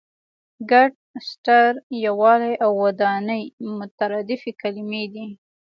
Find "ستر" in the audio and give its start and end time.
1.29-1.71